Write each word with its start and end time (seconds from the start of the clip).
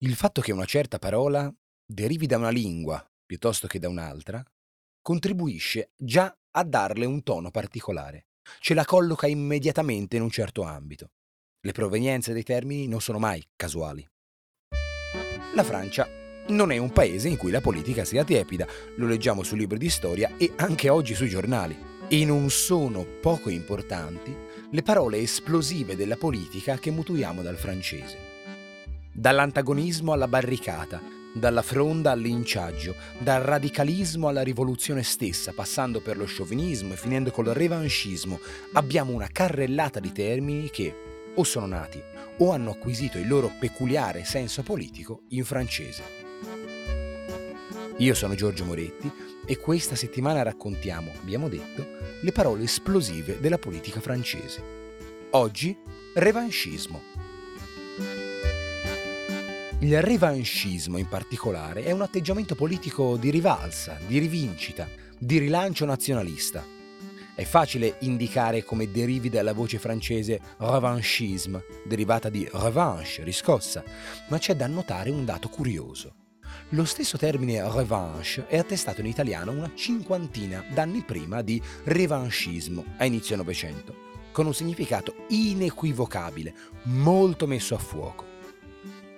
Il 0.00 0.14
fatto 0.14 0.42
che 0.42 0.52
una 0.52 0.66
certa 0.66 0.98
parola 0.98 1.50
derivi 1.82 2.26
da 2.26 2.36
una 2.36 2.50
lingua 2.50 3.02
piuttosto 3.24 3.66
che 3.66 3.78
da 3.78 3.88
un'altra 3.88 4.44
contribuisce 5.00 5.92
già 5.96 6.36
a 6.50 6.64
darle 6.64 7.06
un 7.06 7.22
tono 7.22 7.50
particolare, 7.50 8.26
ce 8.60 8.74
la 8.74 8.84
colloca 8.84 9.26
immediatamente 9.26 10.16
in 10.16 10.22
un 10.22 10.28
certo 10.28 10.64
ambito. 10.64 11.12
Le 11.62 11.72
provenienze 11.72 12.34
dei 12.34 12.42
termini 12.42 12.86
non 12.86 13.00
sono 13.00 13.18
mai 13.18 13.42
casuali. 13.56 14.06
La 15.54 15.64
Francia 15.64 16.06
non 16.48 16.72
è 16.72 16.76
un 16.76 16.92
paese 16.92 17.28
in 17.28 17.38
cui 17.38 17.50
la 17.50 17.62
politica 17.62 18.04
sia 18.04 18.22
tiepida, 18.22 18.66
lo 18.96 19.06
leggiamo 19.06 19.42
sui 19.42 19.60
libri 19.60 19.78
di 19.78 19.88
storia 19.88 20.36
e 20.36 20.52
anche 20.56 20.90
oggi 20.90 21.14
sui 21.14 21.30
giornali. 21.30 21.74
E 22.06 22.24
non 22.26 22.50
sono 22.50 23.06
poco 23.22 23.48
importanti 23.48 24.36
le 24.70 24.82
parole 24.82 25.20
esplosive 25.20 25.96
della 25.96 26.16
politica 26.16 26.78
che 26.78 26.90
mutuiamo 26.90 27.40
dal 27.40 27.56
francese 27.56 28.35
dall'antagonismo 29.26 30.12
alla 30.12 30.28
barricata, 30.28 31.02
dalla 31.34 31.62
fronda 31.62 32.12
al 32.12 32.20
linciaggio, 32.20 32.94
dal 33.18 33.42
radicalismo 33.42 34.28
alla 34.28 34.42
rivoluzione 34.42 35.02
stessa, 35.02 35.52
passando 35.52 36.00
per 36.00 36.16
lo 36.16 36.26
sciovinismo 36.26 36.92
e 36.92 36.96
finendo 36.96 37.32
col 37.32 37.46
revanchismo, 37.46 38.38
abbiamo 38.74 39.10
una 39.10 39.26
carrellata 39.26 39.98
di 39.98 40.12
termini 40.12 40.70
che 40.70 41.32
o 41.34 41.42
sono 41.42 41.66
nati 41.66 42.00
o 42.38 42.52
hanno 42.52 42.70
acquisito 42.70 43.18
il 43.18 43.26
loro 43.26 43.50
peculiare 43.58 44.24
senso 44.24 44.62
politico 44.62 45.22
in 45.30 45.44
francese. 45.44 46.04
Io 47.96 48.14
sono 48.14 48.36
Giorgio 48.36 48.64
Moretti 48.64 49.10
e 49.44 49.58
questa 49.58 49.96
settimana 49.96 50.44
raccontiamo, 50.44 51.10
abbiamo 51.20 51.48
detto, 51.48 51.84
le 52.20 52.30
parole 52.30 52.62
esplosive 52.62 53.40
della 53.40 53.58
politica 53.58 53.98
francese. 53.98 54.62
Oggi, 55.30 55.76
revanchismo. 56.14 57.25
Il 59.86 60.02
revanchismo 60.02 60.98
in 60.98 61.06
particolare 61.06 61.84
è 61.84 61.92
un 61.92 62.02
atteggiamento 62.02 62.56
politico 62.56 63.16
di 63.16 63.30
rivalsa, 63.30 63.96
di 64.04 64.18
rivincita, 64.18 64.88
di 65.16 65.38
rilancio 65.38 65.84
nazionalista. 65.84 66.64
È 67.36 67.44
facile 67.44 67.94
indicare 68.00 68.64
come 68.64 68.90
derivi 68.90 69.28
dalla 69.28 69.52
voce 69.52 69.78
francese 69.78 70.40
revanchisme, 70.56 71.62
derivata 71.84 72.28
di 72.28 72.48
revanche, 72.52 73.22
riscossa, 73.22 73.84
ma 74.28 74.38
c'è 74.38 74.56
da 74.56 74.66
notare 74.66 75.10
un 75.10 75.24
dato 75.24 75.48
curioso. 75.48 76.14
Lo 76.70 76.84
stesso 76.84 77.16
termine 77.16 77.62
revanche 77.70 78.48
è 78.48 78.58
attestato 78.58 79.02
in 79.02 79.06
italiano 79.06 79.52
una 79.52 79.70
cinquantina 79.72 80.64
d'anni 80.74 81.02
prima 81.02 81.42
di 81.42 81.62
revanchismo, 81.84 82.84
a 82.96 83.04
inizio 83.04 83.36
Novecento, 83.36 83.94
con 84.32 84.46
un 84.46 84.52
significato 84.52 85.26
inequivocabile, 85.28 86.52
molto 86.86 87.46
messo 87.46 87.76
a 87.76 87.78
fuoco. 87.78 88.34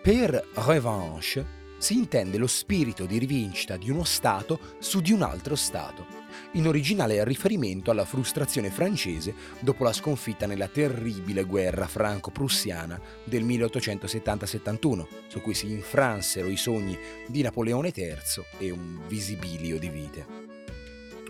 Per 0.08 0.48
revanche 0.54 1.44
si 1.76 1.92
intende 1.92 2.38
lo 2.38 2.46
spirito 2.46 3.04
di 3.04 3.18
rivincita 3.18 3.76
di 3.76 3.90
uno 3.90 4.04
Stato 4.04 4.58
su 4.78 5.02
di 5.02 5.12
un 5.12 5.20
altro 5.20 5.54
Stato, 5.54 6.06
in 6.52 6.66
originale 6.66 7.22
riferimento 7.24 7.90
alla 7.90 8.06
frustrazione 8.06 8.70
francese 8.70 9.34
dopo 9.60 9.84
la 9.84 9.92
sconfitta 9.92 10.46
nella 10.46 10.68
terribile 10.68 11.44
guerra 11.44 11.86
franco-prussiana 11.86 12.98
del 13.22 13.44
1870-71, 13.44 15.06
su 15.26 15.42
cui 15.42 15.52
si 15.52 15.70
infransero 15.70 16.48
i 16.48 16.56
sogni 16.56 16.98
di 17.26 17.42
Napoleone 17.42 17.92
III 17.94 18.16
e 18.60 18.70
un 18.70 19.00
visibilio 19.06 19.78
di 19.78 19.90
vite 19.90 20.47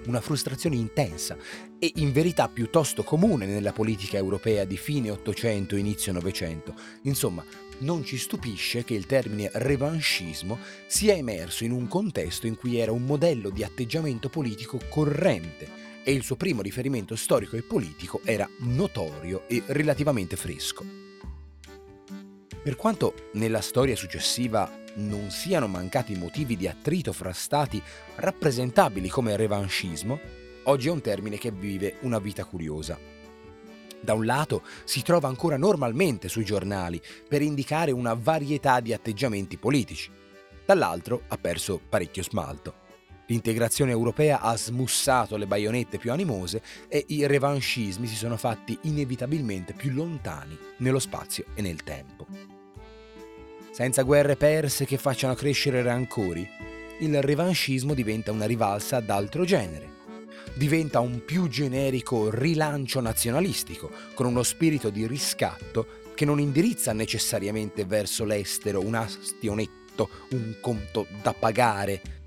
una 0.06 0.20
frustrazione 0.20 0.76
intensa 0.76 1.36
e 1.78 1.92
in 1.96 2.12
verità 2.12 2.48
piuttosto 2.48 3.02
comune 3.02 3.46
nella 3.46 3.72
politica 3.72 4.16
europea 4.16 4.64
di 4.64 4.76
fine 4.76 5.10
Ottocento 5.10 5.76
e 5.76 5.80
inizio 5.80 6.12
Novecento. 6.12 6.74
Insomma, 7.02 7.44
non 7.80 8.04
ci 8.04 8.16
stupisce 8.16 8.84
che 8.84 8.94
il 8.94 9.06
termine 9.06 9.50
revanchismo 9.52 10.58
sia 10.86 11.14
emerso 11.14 11.64
in 11.64 11.72
un 11.72 11.86
contesto 11.86 12.46
in 12.46 12.56
cui 12.56 12.78
era 12.78 12.92
un 12.92 13.04
modello 13.04 13.50
di 13.50 13.62
atteggiamento 13.62 14.28
politico 14.28 14.80
corrente 14.88 15.86
e 16.02 16.12
il 16.12 16.22
suo 16.22 16.36
primo 16.36 16.62
riferimento 16.62 17.14
storico 17.16 17.56
e 17.56 17.62
politico 17.62 18.20
era 18.24 18.48
notorio 18.60 19.46
e 19.46 19.62
relativamente 19.66 20.36
fresco. 20.36 20.84
Per 22.62 22.76
quanto 22.76 23.14
nella 23.34 23.60
storia 23.60 23.94
successiva 23.94 24.84
non 24.98 25.30
siano 25.30 25.66
mancati 25.66 26.14
motivi 26.16 26.56
di 26.56 26.66
attrito 26.66 27.12
fra 27.12 27.32
stati 27.32 27.82
rappresentabili 28.16 29.08
come 29.08 29.36
revanchismo, 29.36 30.18
oggi 30.64 30.88
è 30.88 30.90
un 30.90 31.00
termine 31.00 31.38
che 31.38 31.50
vive 31.50 31.96
una 32.00 32.18
vita 32.18 32.44
curiosa. 32.44 32.98
Da 34.00 34.14
un 34.14 34.24
lato 34.24 34.62
si 34.84 35.02
trova 35.02 35.28
ancora 35.28 35.56
normalmente 35.56 36.28
sui 36.28 36.44
giornali 36.44 37.00
per 37.28 37.42
indicare 37.42 37.90
una 37.90 38.14
varietà 38.14 38.80
di 38.80 38.92
atteggiamenti 38.92 39.56
politici, 39.56 40.10
dall'altro 40.64 41.22
ha 41.28 41.36
perso 41.36 41.80
parecchio 41.88 42.22
smalto. 42.22 42.86
L'integrazione 43.26 43.90
europea 43.90 44.40
ha 44.40 44.56
smussato 44.56 45.36
le 45.36 45.46
baionette 45.46 45.98
più 45.98 46.12
animose 46.12 46.62
e 46.88 47.04
i 47.08 47.26
revanchismi 47.26 48.06
si 48.06 48.14
sono 48.14 48.36
fatti 48.38 48.78
inevitabilmente 48.82 49.74
più 49.74 49.90
lontani 49.90 50.56
nello 50.78 50.98
spazio 50.98 51.44
e 51.54 51.60
nel 51.60 51.82
tempo. 51.82 52.57
Senza 53.78 54.02
guerre 54.02 54.34
perse 54.34 54.86
che 54.86 54.98
facciano 54.98 55.34
crescere 55.34 55.84
rancori, 55.84 56.44
il 56.98 57.22
revanchismo 57.22 57.94
diventa 57.94 58.32
una 58.32 58.44
rivalsa 58.44 58.98
d'altro 58.98 59.44
genere 59.44 59.94
diventa 60.54 60.98
un 60.98 61.24
più 61.24 61.46
generico 61.46 62.28
rilancio 62.28 63.00
nazionalistico, 63.00 63.88
con 64.14 64.26
uno 64.26 64.42
spirito 64.42 64.90
di 64.90 65.06
riscatto 65.06 65.86
che 66.16 66.24
non 66.24 66.40
indirizza 66.40 66.92
necessariamente 66.92 67.84
verso 67.84 68.24
l'estero 68.24 68.84
un 68.84 68.96
astionetto, 68.96 70.08
un 70.30 70.56
conto 70.60 71.06
da 71.22 71.32
pagare. 71.32 72.17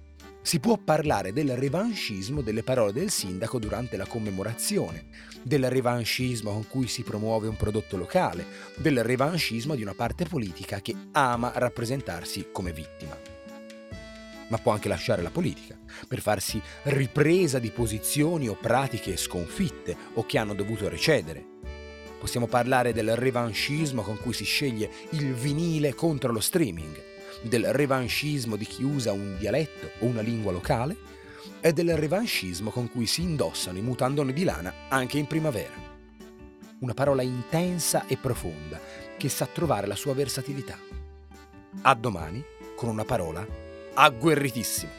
Si 0.44 0.59
può 0.59 0.78
parlare 0.78 1.34
del 1.34 1.56
revanchismo 1.56 2.41
delle 2.41 2.63
parole 2.63 2.91
del 2.91 3.12
sindaco 3.12 3.59
durante 3.59 3.96
la 3.96 4.07
commemorazione, 4.07 5.06
del 5.44 5.69
revanchismo 5.69 6.52
con 6.52 6.68
cui 6.68 6.88
si 6.88 7.03
promuove 7.03 7.47
un 7.47 7.56
prodotto 7.56 7.96
locale, 7.96 8.46
del 8.75 9.03
revanchismo 9.03 9.75
di 9.75 9.84
una 9.84 9.94
parte 9.94 10.25
politica 10.25 10.81
che 10.81 10.96
ama 11.12 11.51
rappresentarsi 11.56 12.47
come 12.51 12.74
vittima 12.74 13.18
ma 14.51 14.57
può 14.57 14.74
anche 14.74 14.90
lasciare 14.90 15.22
la 15.22 15.31
politica, 15.31 15.78
per 16.09 16.19
farsi 16.19 16.62
ripresa 16.84 17.57
di 17.57 17.72
posizioni 17.72 18.50
o 18.50 18.56
pratiche 18.56 19.16
sconfitte 19.16 19.96
o 20.16 20.25
che 20.25 20.38
hanno 20.38 20.53
dovuto 20.53 20.90
recedere. 20.90 21.46
Possiamo 22.19 22.47
parlare 22.47 22.91
del 22.91 23.16
revanchismo 23.16 24.01
con 24.01 24.18
cui 24.18 24.34
si 24.34 24.44
sceglie 24.44 24.91
il 25.12 25.34
vinile 25.34 25.96
contro 25.96 26.34
lo 26.34 26.41
streaming, 26.41 27.11
del 27.41 27.74
revanchismo 27.74 28.56
di 28.56 28.66
chi 28.66 28.84
usa 28.84 29.12
un 29.12 29.38
dialetto 29.38 29.90
o 30.00 30.06
una 30.06 30.22
lingua 30.22 30.52
locale 30.52 30.96
e 31.59 31.74
del 31.74 31.96
revanchismo 31.96 32.69
con 32.69 32.90
cui 32.90 33.06
si 33.06 33.22
indossano 33.22 33.78
i 33.78 33.81
mutandoni 33.81 34.34
di 34.34 34.44
lana 34.44 34.74
anche 34.90 35.18
in 35.18 35.28
primavera. 35.28 35.90
Una 36.80 36.94
parola 36.94 37.22
intensa 37.22 38.07
e 38.07 38.18
profonda 38.18 38.80
che 39.18 39.30
sa 39.30 39.46
trovare 39.46 39.85
la 39.85 39.96
sua 39.96 40.13
versatilità. 40.13 40.78
A 41.84 41.94
domani 41.94 42.44
con 42.75 42.89
una 42.89 43.06
parola 43.06 43.45
agguerritissima. 43.94 44.92